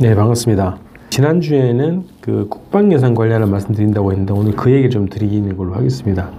[0.00, 0.78] 네, 반갑습니다.
[1.10, 6.30] 지난주에는 그 국방 예산 관련을 말씀드린다고 했는데 오늘 그 얘기 좀 드리는 걸로 하겠습니다.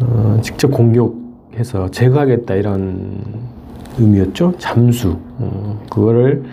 [0.00, 3.20] 어, 직접 공격해서 제거하겠다 이런
[3.98, 4.54] 의미였죠.
[4.56, 5.18] 잠수.
[5.38, 6.44] 어, 그거를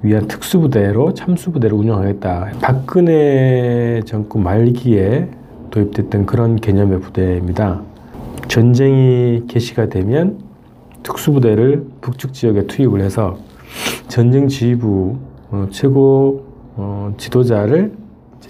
[0.00, 2.52] 위한 특수부대로 참수부대를 운영하겠다.
[2.62, 5.28] 박근혜 정권 말기에
[5.70, 7.82] 도입됐던 그런 개념의 부대입니다.
[8.48, 10.38] 전쟁이 개시가 되면
[11.02, 13.38] 특수부대를 북측 지역에 투입을 해서
[14.08, 15.16] 전쟁 지휘부
[15.50, 16.44] 어, 최고
[16.76, 17.92] 어, 지도자를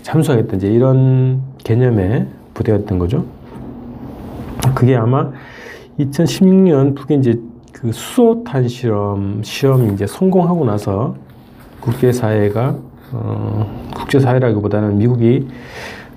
[0.02, 3.24] 참수하겠다 이제 이런 개념의 부대였던 거죠.
[4.74, 5.32] 그게 아마
[5.98, 7.40] 2016년 북에 이제
[7.72, 11.16] 그 수소탄 실험 시험이 이제 성공하고 나서
[11.80, 12.76] 국제 사회가
[13.12, 15.46] 어, 국제 사회라기보다는 미국이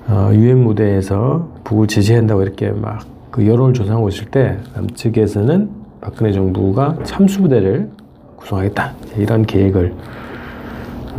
[0.08, 5.70] 어, 유엔 무대에서 북을 제재한다고 이렇게 막 그 여론을 조성하고 있을 때 남측에서는
[6.02, 7.90] 박근혜 정부가 참수부대를
[8.38, 9.94] 구성하겠다 이런 계획을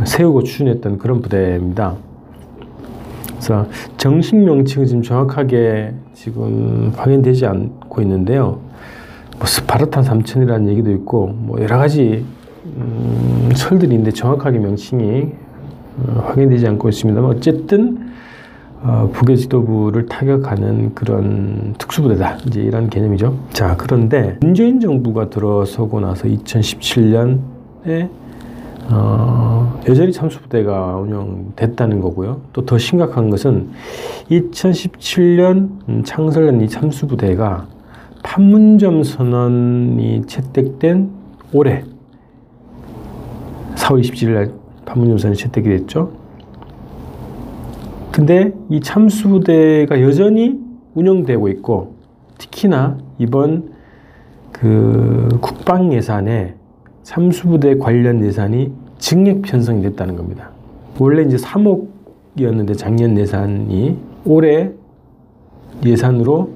[0.05, 1.95] 세우고 추진했던 그런 부대입니다.
[3.29, 8.59] 그래서 정식 명칭은 지금 정확하게 지금 확인되지 않고 있는데요.
[9.37, 12.25] 뭐 스파르탄 3천이라는 얘기도 있고 뭐 여러 가지
[12.65, 15.31] 음, 설들이 있는데 정확하게 명칭이
[15.97, 18.00] 어, 확인되지 않고 있습니다만 어쨌든
[18.83, 23.37] 어, 북의 지도부를 타격하는 그런 특수부대다 이제 이런 개념이죠.
[23.53, 28.09] 자 그런데 문재인 정부가 들어서고 나서 2017년에
[28.89, 32.41] 어, 여전히 참수부대가 운영됐다는 거고요.
[32.53, 33.69] 또 더 심각한 것은
[34.31, 37.67] 2017년 음, 창설된 이 참수부대가
[38.23, 41.09] 판문점 선언이 채택된
[41.53, 41.83] 올해
[43.75, 44.51] 4월 27일 날
[44.85, 46.20] 판문점 선언이 채택이 됐죠.
[48.11, 50.59] 근데 이 참수부대가 여전히
[50.95, 51.95] 운영되고 있고
[52.37, 53.71] 특히나 이번
[54.51, 56.55] 그 국방 예산에
[57.03, 60.51] 참수부대 관련 예산이 증액 편성이 됐다는 겁니다.
[60.99, 64.71] 원래 이제 3억이었는데 작년 예산이 올해
[65.85, 66.53] 예산으로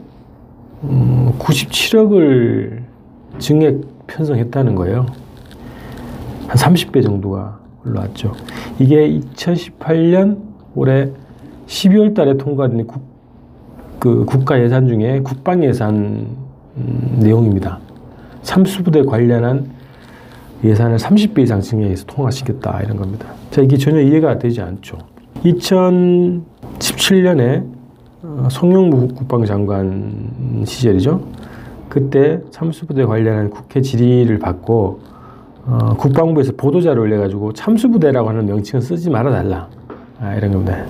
[0.83, 2.81] 음 97억을
[3.39, 5.05] 증액 편성했다는 거예요.
[6.47, 8.33] 한 30배 정도가 올라왔죠.
[8.77, 10.37] 이게 2018년
[10.75, 11.09] 올해
[11.67, 13.01] 12월 달에 통과된 국,
[13.99, 16.27] 그 국가 예산 중에 국방 예산
[16.77, 17.79] 음, 내용입니다.
[18.43, 19.71] 참수부대 관련한
[20.63, 23.27] 예산을 30배 이상 증액해서 통과시켰다 이런 겁니다.
[23.51, 24.97] 자 이게 전혀 이해가 되지 않죠.
[25.43, 27.65] 2017년에
[28.23, 31.21] 어, 송영무 국방장관 시절이죠.
[31.89, 34.99] 그때 참수부대 관련한 국회 질의를 받고
[35.67, 39.67] 어, 국방부에서 보도자를 올려가지고 참수부대라고 하는 명칭을 쓰지 말아달라
[40.19, 40.85] 아, 이런 겁니다.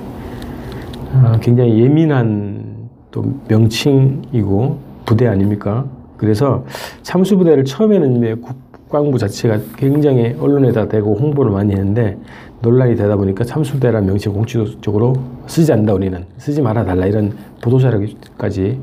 [1.13, 5.85] 어, 굉장히 예민한 또 명칭이고 부대 아닙니까?
[6.17, 6.63] 그래서
[7.03, 12.17] 참수부대를 처음에는 국방부 자체가 굉장히 언론에다 대고 홍보를 많이 했는데
[12.61, 15.13] 논란이 되다 보니까 참수부대라는 명칭 공식적으로
[15.47, 18.79] 쓰지 않는다 우리는 쓰지 말아달라 이런 보도자료까지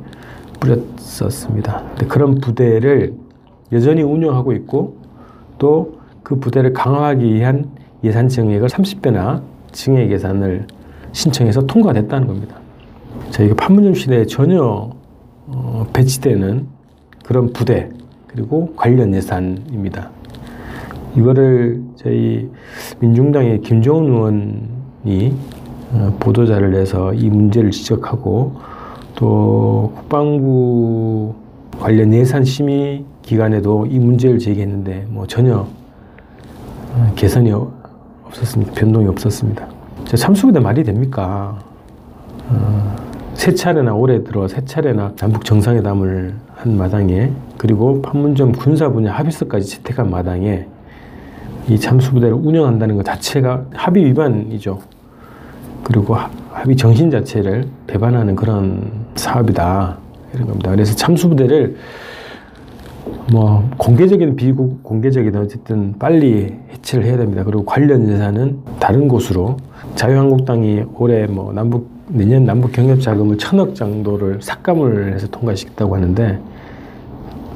[0.60, 1.82] 뿌렸었습니다.
[2.08, 3.14] 그런 부대를
[3.72, 4.96] 여전히 운영하고 있고
[5.58, 7.70] 또 그 부대를 강화하기 위한
[8.04, 10.66] 예산 증액을 30배나 증액 예산을
[11.12, 12.56] 신청해서 통과됐다는 겁니다.
[13.30, 14.90] 자, 이거 판문점 시대에 전혀
[15.46, 16.66] 어, 배치되는
[17.24, 17.90] 그런 부대
[18.26, 20.10] 그리고 관련 예산입니다.
[21.16, 22.50] 이거를 저희
[23.00, 24.68] 민중당의 김정은
[25.04, 25.36] 의원이
[25.92, 28.54] 어, 보도자를 내서 이 문제를 지적하고
[29.14, 31.34] 또 국방부
[31.78, 35.66] 관련 예산 심의 기간에도 이 문제를 제기했는데 뭐 전혀
[36.94, 37.52] 어, 개선이
[38.24, 38.72] 없었습니다.
[38.72, 39.81] 변동이 없었습니다.
[40.04, 41.58] 참수부대 말이 됩니까?
[42.48, 42.96] 어,
[43.34, 49.68] 세 차례나 올해 들어 세 차례나 남북 정상회담을 한 마당에 그리고 판문점 군사 분야 합의서까지
[49.68, 50.66] 채택한 마당에
[51.68, 54.80] 이 참수부대를 운영한다는 것 자체가 합의 위반이죠.
[55.84, 56.16] 그리고
[56.50, 59.96] 합의 정신 자체를 배반하는 그런 사업이다
[60.34, 60.70] 이런 겁니다.
[60.70, 61.76] 그래서 참수부대를
[63.32, 67.42] 뭐 공개적인 비국 공개적인 어쨌든 빨리 해체를 해야 됩니다.
[67.44, 69.56] 그리고 관련 예산은 다른 곳으로
[69.94, 76.40] 자유한국당이 올해 뭐 남북 내년 남북 경협 자금을 천억 정도를 삭감을 해서 통과시켰다고 하는데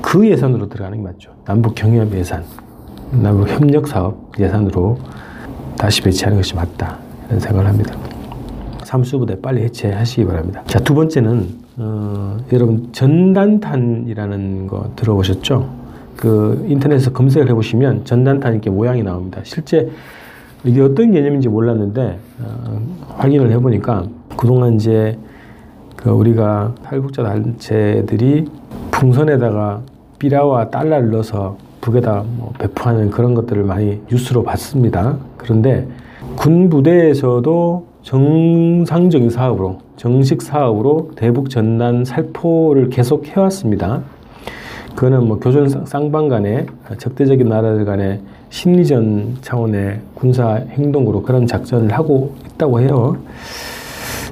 [0.00, 1.32] 그 예산으로 들어가는 게 맞죠.
[1.44, 2.42] 남북 경협 예산,
[3.10, 4.98] 남북 협력 사업 예산으로
[5.76, 6.98] 다시 배치하는 것이 맞다
[7.28, 7.94] 이런 생각을 합니다.
[8.82, 10.62] 삼수부대 빨리 해체하시기 바랍니다.
[10.66, 15.68] 자, 두 번째는 어, 여러분 전단탄이라는 거 들어보셨죠?
[16.16, 19.40] 그 인터넷에서 검색을 해보시면 전단탄 이렇게 모양이 나옵니다.
[19.44, 19.90] 실제
[20.64, 22.80] 이게 어떤 개념인지 몰랐는데 어,
[23.18, 24.06] 확인을 해보니까
[24.36, 25.18] 그동안 이제
[25.96, 28.46] 그 우리가 탈북자 단체들이
[28.90, 29.82] 풍선에다가
[30.18, 35.18] 삐라와 달러를 넣어서 북에다 뭐 배포하는 그런 것들을 많이 뉴스로 봤습니다.
[35.36, 35.86] 그런데
[36.36, 44.00] 군 부대에서도 정상적인 사업으로 정식 사업으로 대북 전단 살포를 계속 해왔습니다.
[44.94, 46.66] 그거는 뭐 교전 쌍방 간의
[46.98, 48.20] 적대적인 나라들 간의
[48.50, 53.16] 심리전 차원의 군사 행동으로 그런 작전을 하고 있다고 해요.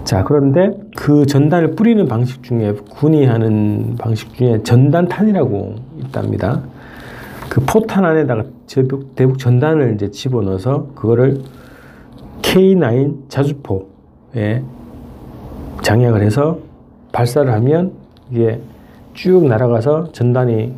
[0.04, 5.74] 자, 그런데 그 전단을 뿌리는 방식 중에 군이 하는 방식 중에 전단탄이라고
[6.04, 6.62] 있답니다.
[7.48, 8.44] 그 포탄 안에다가
[9.16, 11.42] 대북 전단을 이제 집어넣어서 그거를
[12.44, 14.62] K9 자주포에
[15.82, 16.58] 장약을 해서
[17.12, 17.92] 발사를 하면
[18.30, 18.60] 이게
[19.14, 20.72] 쭉 날아가서 전단이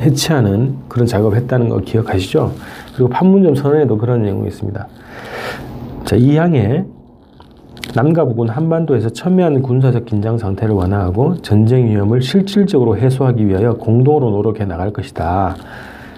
[0.00, 2.52] 해체하는 그런 작업을 했다는 거 기억하시죠?
[2.94, 4.86] 그리고 판문점 선언에도 그런 내용이 있습니다.
[6.04, 6.84] 자, 이 항에
[7.94, 14.64] 남과 북은 한반도에서 첨예한 군사적 긴장 상태를 완화하고 전쟁 위험을 실질적으로 해소하기 위하여 공동으로 노력해
[14.64, 15.56] 나갈 것이다.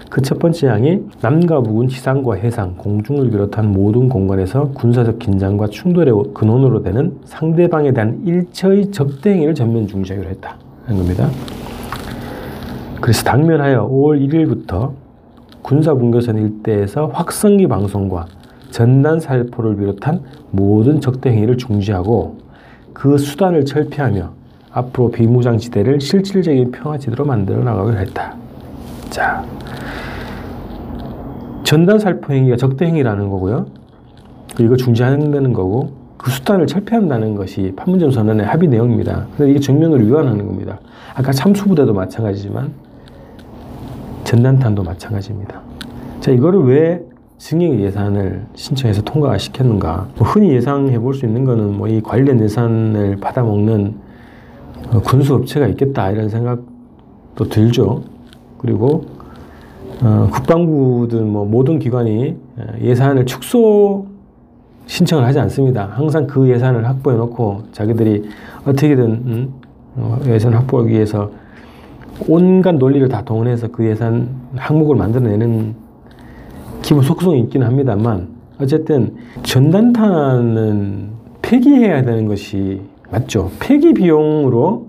[0.08, 6.32] 그 첫 번째 항이 남과 북은 지상과 해상, 공중을 비롯한 모든 공간에서 군사적 긴장과 충돌의
[6.32, 10.56] 근원으로 되는 상대방에 대한 일처의 적대 행위를 전면 중지하기로 했다.
[10.88, 11.29] 는 겁니다.
[13.00, 14.93] 그래서 당면하여 5월 1일부터
[15.66, 18.26] 군사분계선 일대에서 확성기 방송과
[18.70, 20.22] 전단 살포를 비롯한
[20.52, 22.38] 모든 적대 행위를 중지하고
[22.92, 24.30] 그 수단을 철폐하며
[24.70, 28.36] 앞으로 비무장지대를 실질적인 평화지대로 만들어 나가기로 했다.
[29.10, 29.44] 자,
[31.64, 33.66] 전단 살포 행위가 적대 행위라는 거고요.
[34.60, 39.26] 이거 중지한다는 거고 그 수단을 철폐한다는 것이 판문점 선언의 합의 내용입니다.
[39.34, 40.78] 그래서 이게 정면으로 위반하는 겁니다.
[41.14, 42.85] 아까 참수부대도 마찬가지지만
[44.40, 45.60] 전단탄도 마찬가지입니다.
[46.20, 47.02] 자, 이거를 왜
[47.38, 50.08] 승인 예산을 신청해서 통과가 시켰는가?
[50.16, 53.94] 뭐 흔히 예상해 볼 수 있는 거는 뭐 이 관련 예산을 받아먹는
[54.92, 58.02] 어, 군수 업체가 있겠다 이런 생각도 들죠.
[58.58, 59.06] 그리고
[60.02, 64.06] 어, 국방부든 뭐 모든 기관이 어, 예산을 축소
[64.86, 65.88] 신청을 하지 않습니다.
[65.92, 68.28] 항상 그 예산을 확보해 놓고 자기들이
[68.66, 69.52] 어떻게든 음,
[69.96, 71.30] 어, 예산 확보하기 위해서
[72.28, 75.74] 온갖 논리를 다 동원해서 그 예산 항목을 만들어내는
[76.82, 81.10] 기본 속성이 있긴 합니다만 어쨌든 전단탄은
[81.43, 83.50] 폐기해야 되는 것이 맞죠.
[83.60, 84.86] 폐기 비용으로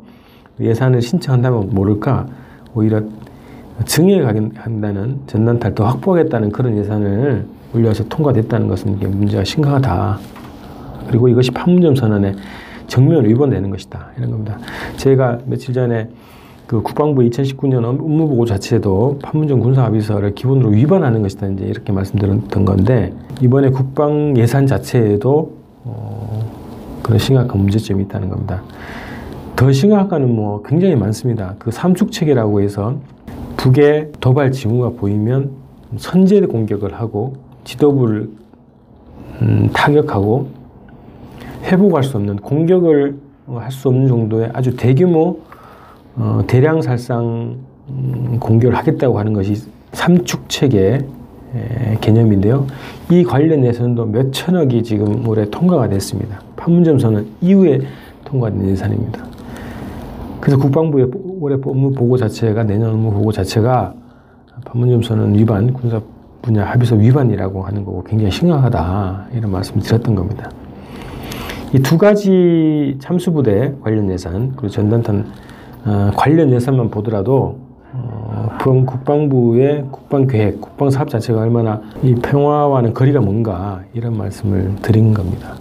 [0.60, 2.28] 예산을 신청한다면 모를까
[2.74, 3.02] 오히려
[3.86, 10.18] 증액 한다는 전단탄을 더 확보하겠다는 그런 예산을 올려서 통과됐다는 것은 문제가 심각하다.
[11.08, 12.36] 그리고 이것이 판문점 선언에
[12.88, 14.12] 정면 위반되는 것이다.
[14.18, 14.58] 이런 겁니다.
[14.96, 16.10] 제가 며칠 전에
[16.68, 23.70] 그 국방부 2019년 업무보고 자체도 판문점 군사합의서를 기본으로 위반하는 것이다 이제 이렇게 말씀드렸던 건데 이번에
[23.70, 25.54] 국방 예산 자체에도
[25.86, 26.52] 어,
[27.02, 28.64] 그런 심각한 문제점이 있다는 겁니다.
[29.56, 31.56] 더 심각한 뭐 굉장히 많습니다.
[31.58, 32.98] 그 삼축 체계라고 해서
[33.56, 35.52] 북의 도발 징후가 보이면
[35.96, 38.30] 선제 공격을 하고 지도부를
[39.42, 40.50] 음, 타격하고
[41.64, 43.16] 회복할 수 없는 공격을
[43.56, 45.40] 할 수 없는 정도의 아주 대규모
[46.18, 47.58] 어, 대량 살상
[47.90, 49.56] 음, 공격을 하겠다고 하는 것이
[49.94, 51.06] 삼축 체계
[52.02, 52.68] 개념인데요.
[53.10, 56.42] 이 관련 예산도 몇 천억이 지금 올해 통과가 됐습니다.
[56.56, 57.82] 판문점 선언 이후에
[58.26, 59.26] 통과된 예산입니다.
[60.42, 61.10] 그래서 국방부의
[61.40, 63.94] 올해 업무 보고 자체가 내년 업무 보고 자체가
[64.66, 66.02] 판문점 선언 위반, 군사
[66.42, 70.52] 분야 합의서 위반이라고 하는 거고 굉장히 심각하다 이런 말씀을 드렸던 겁니다.
[71.74, 75.24] 이 두 가지 참수부대 관련 예산 그리고 전단탄 어,
[76.16, 77.60] 관련 예산만 보더라도
[77.94, 78.50] 어,
[78.86, 85.56] 국방부의 국방계획, 국방사업 자체가 얼마나 이 평화와는 거리가 뭔가 이런 말씀을 드린 겁니다.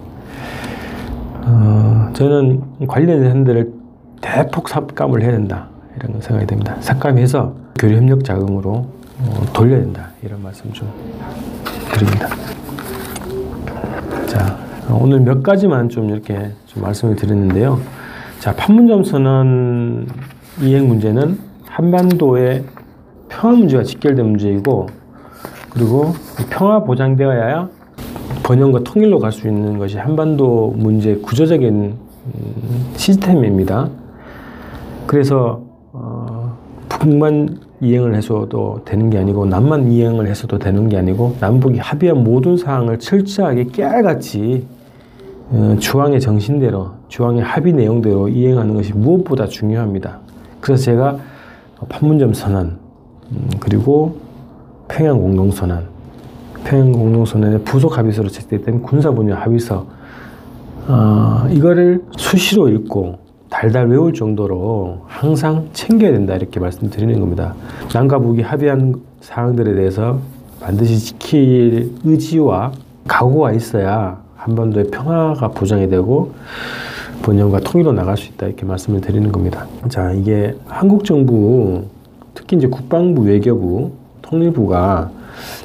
[1.45, 3.73] 어, 저는 관련 예산들을
[4.21, 6.77] 대폭 삭감을 해야 된다 이런 생각이 듭니다.
[6.81, 10.89] 삭감해서 교류 협력 자금으로 어, 돌려야 된다 이런 말씀 좀
[11.93, 12.29] 드립니다.
[14.27, 14.59] 자
[14.91, 17.79] 오늘 몇 가지만 좀 이렇게 좀 말씀을 드렸는데요.
[18.47, 20.07] 자 판문점 선언
[20.63, 22.63] 이행 문제는 한반도의
[23.29, 24.87] 평화 문제와 직결된 문제이고
[25.71, 26.13] 그리고
[26.49, 27.69] 평화 보장되어야
[28.45, 33.89] 번영과 통일로 갈 수 있는 것이 한반도 문제 구조적인 음, 시스템입니다.
[35.09, 35.63] 그래서
[35.93, 36.57] 어,
[36.89, 42.57] 북만 이행을 해서도 되는 게 아니고 남만 이행을 해서도 되는 게 아니고 남북이 합의한 모든
[42.57, 44.65] 사항을 철저하게 깨알같이
[45.51, 50.19] 어, 주왕의 정신대로 주왕의 합의 내용대로 이행하는 것이 무엇보다 중요합니다.
[50.61, 51.19] 그래서 제가
[51.89, 52.79] 판문점 선언
[53.31, 54.17] 음, 그리고
[54.89, 55.87] 평양 공동 선언
[56.65, 59.87] 평양 공동 선언의 부속 합의서로 채택된 군사 분야 합의서
[60.89, 67.55] 어, 이거를 수시로 읽고 달달 외울 정도로 항상 챙겨야 된다 이렇게 말씀드리는 겁니다.
[67.95, 70.19] 남과 북이 합의한 사항들에 대해서
[70.61, 72.73] 반드시 지킬 의지와
[73.07, 76.33] 각오가 있어야 한반도의 평화가 보장이 되고
[77.23, 79.67] 번영과 통일로 나갈 수 있다 이렇게 말씀을 드리는 겁니다.
[79.89, 81.85] 자 이게 한국 정부
[82.35, 83.93] 특히 이제 국방부 외교부
[84.23, 85.11] 통일부가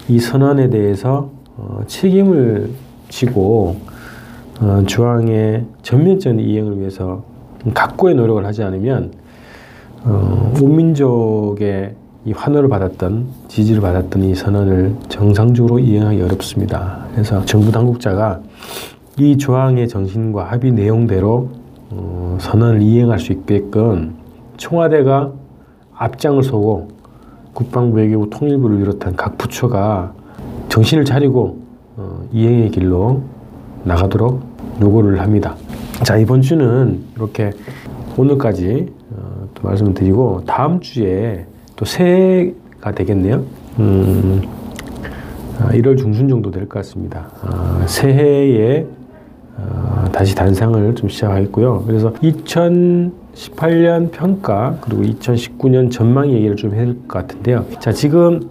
[0.07, 2.71] 이 선언에 대해서 어, 책임을
[3.09, 3.77] 지고
[4.59, 7.23] 어, 조항의 전면적 이행을 위해서
[7.73, 9.11] 각고의 노력을 하지 않으면
[10.03, 17.05] 어, 온 민족의 이 환호를 받았던 지지를 받았던 이 선언을 정상적으로 이행하기 어렵습니다.
[17.13, 18.39] 그래서 정부 당국자가
[19.21, 21.49] 이 조항의 정신과 합의 내용대로
[21.91, 24.15] 어, 선언을 이행할 수 있게끔
[24.57, 25.31] 청와대가
[25.93, 26.87] 앞장을 서고
[27.53, 30.11] 국방부 외교부 통일부를 비롯한 각 부처가
[30.69, 31.59] 정신을 차리고
[31.97, 33.21] 어, 이행의 길로
[33.83, 34.41] 나가도록
[34.81, 35.55] 요구를 합니다.
[36.03, 37.51] 자 이번 주는 이렇게
[38.17, 43.43] 오늘까지 어, 또 말씀을 드리고 다음 주에 또 새해가 되겠네요.
[43.77, 44.41] 음,
[45.59, 47.29] 1월 아, 중순 정도 될 것 같습니다.
[47.43, 48.87] 아, 새해에
[49.69, 51.83] 어, 다시 단상을 좀 시작하겠고요.
[51.87, 57.65] 그래서 2018년 평가 그리고 2019년 전망 얘기를 좀 해야 될 것 같은데요.
[57.79, 58.49] 자 지금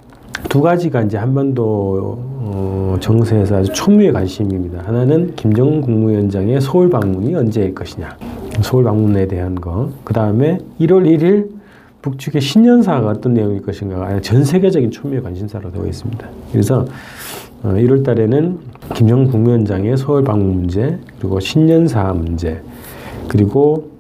[0.48, 4.82] 두 가지가 이제 한반도 어, 정세에서 아주 초미의 관심입니다.
[4.84, 8.16] 하나는 김정은 국무위원장의 서울 방문이 언제일 것이냐.
[8.62, 9.90] 서울 방문에 대한 거.
[10.04, 11.48] 그 다음에 1월 1일
[12.02, 16.26] 북측의 신년사가 어떤 내용일 것인가가 전 세계적인 초미의 관심사로 되어 있습니다.
[16.50, 16.86] 그래서
[17.62, 18.58] 1월 어, 달에는
[18.94, 22.62] 김정은 국무위원장의 서울 방문 문제, 그리고 신년사 문제,
[23.28, 23.90] 그리고